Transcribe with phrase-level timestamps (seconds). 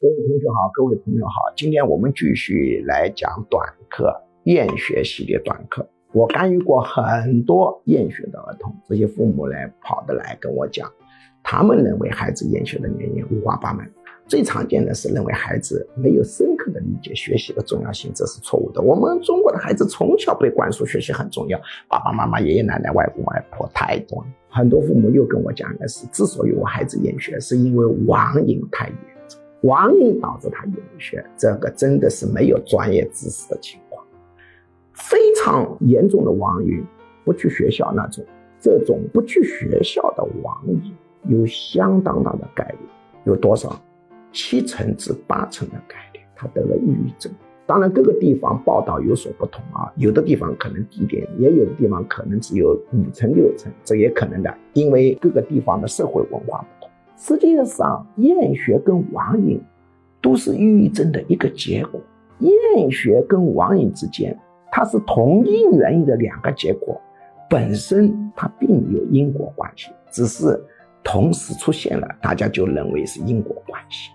[0.00, 3.60] 各位同学好，各位朋友好，今天我们继续来讲短
[3.90, 5.84] 课厌学系列短课。
[6.12, 10.88] 我干预过很多厌学的儿童，这些父母来跑的来跟我讲，
[11.42, 13.84] 他们认为孩子厌学的原因五花八门。
[14.28, 18.80] 最常见的是认为孩子没有深刻的理解学习的重要性，这是错误的。
[18.80, 24.28] 我们中国的孩子从小被灌输学习很重要，爸爸妈妈、爷爷奶奶、外公外婆太多了。
[24.48, 28.96] 很多父母又跟我讲的是，之所以我孩子厌学，是因为网瘾太严，
[29.62, 31.24] 网瘾导致他厌学。
[31.36, 34.04] 这个真的是没有专业知识的情况，
[34.92, 36.84] 非常严重的网瘾，
[37.24, 38.24] 不去学校那种，
[38.60, 42.78] 这种不去学校的网瘾有相当大的概率，
[43.24, 43.80] 有多少？
[44.30, 47.32] 七成至八成的概率，他得了抑郁症。
[47.66, 56.77] 当然，各个地方报道有所不同啊，有的地方可能低点，也有的地方可能只有五成六成，这也可能的，因为各个地方的社会文化不。
[57.18, 59.60] 实际上，厌学跟网瘾
[60.22, 62.00] 都是抑郁症的一个结果。
[62.38, 64.38] 厌学跟网瘾之间，
[64.70, 66.98] 它是同一原因的两个结果，
[67.50, 70.62] 本身它并没有因果关系，只是
[71.02, 74.12] 同时出现了，大家就认为是因果关系。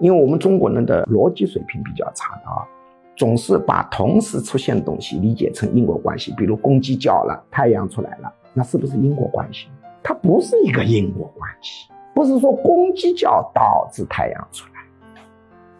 [0.00, 2.66] 因为我们中国人的逻辑水平比较差的啊，
[3.14, 6.34] 总是把同时出现的东西理解成因果关系。
[6.34, 9.68] 比如公鸡叫了，太阳出来了，那是不是因果关系？
[10.02, 14.72] 它不是一个因果关系，不是说公鸡叫导致太阳出来。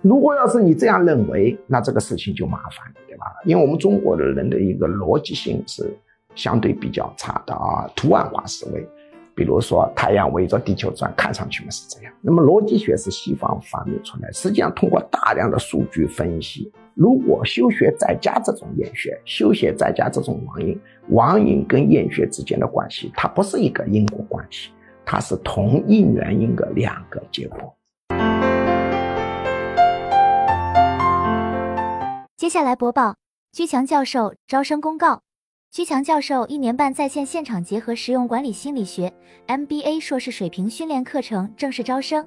[0.00, 3.26] 如果要是你这样认为，那这个事情就麻烦了，对吧？
[3.44, 5.96] 因为我们中国的人的一个逻辑性是
[6.34, 8.86] 相对比较差的啊，图案化思维。
[9.34, 12.12] 比如说，太阳围着地球转，看上去嘛是这样。
[12.20, 24.70] 那么逻辑学是西方发明出来，实际上通过大量的数据分析，如果休学在家这种厌学，休学在家这种网瘾，网瘾跟厌学之间的关系，它不是一个因果关系，
[25.12, 27.76] 它是同一原因的两个结果。
[32.34, 33.16] 接下来播报
[33.52, 35.20] 居强教授招生公告。
[35.70, 39.12] 居强教授一年半在线现场结合实用管理心理学
[39.48, 42.26] MBA 硕士水平训练课程正式招生，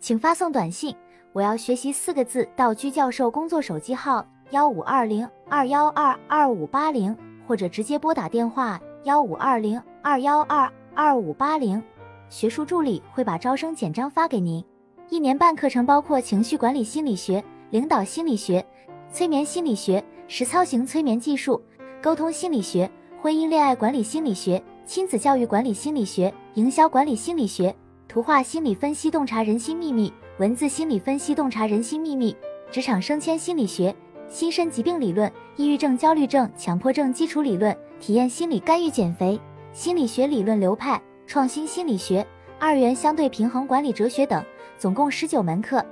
[0.00, 0.92] 请发送短信
[1.32, 7.16] “我要学习”四个字到居教授工作手机号幺五二零二幺二二五八零，
[7.46, 11.80] 或者直接拨打电话幺五二零二幺二二五八零，
[12.28, 14.64] 学术助理会把招生简章发给您。
[15.10, 18.64] 一年半课程包括情绪管理心理学、领导心理学、
[19.12, 21.62] 催眠心理学、实操型催眠技术。
[22.04, 27.74] 沟通心理学、婚姻恋爱管理心理学、亲子教育管理心理学、营销管理心理学、
[28.06, 32.36] 图画心理分析洞察人心秘密、文字心理分析洞察人心秘密、
[32.70, 33.96] 职场升迁心理学、
[34.28, 39.40] 心身疾病理论、抑郁症、焦虑症、强迫症基础理论、体验心理干预减肥、
[39.72, 42.26] 心理学理论流派、创新心理学、
[42.58, 44.44] 二元相对平衡管理哲学等，
[44.78, 45.84] 总共十九门课，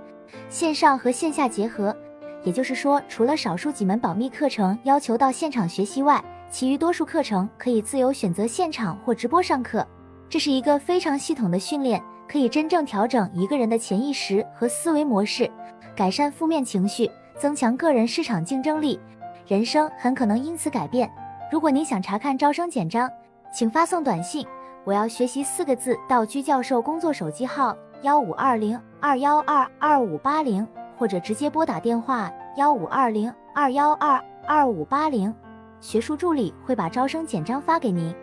[0.49, 1.97] 线上和线下结合。
[2.45, 9.87] 也就是说，除了少数几门保密课程要求到现场学习外，其余多数课程可以自由选择现场或直播上课。
[10.29, 15.51] 这是一个非常系统的训练，可以真正调整一个人的潜意识和思维模式，
[15.95, 18.99] 改善负面情绪，增强个人市场竞争力，
[19.47, 21.11] 人生很可能因此改变。
[21.51, 23.09] 如果您想查看招生简章，
[23.55, 24.47] 请发送短信
[24.85, 30.67] “我要学习”四个字道居教授工作手机号幺五二零二幺二二五八零。
[30.99, 35.35] 或者直接拨打电话幺五二零二幺二二五八零，
[35.81, 38.15] 学术助理会把招生简章发给您。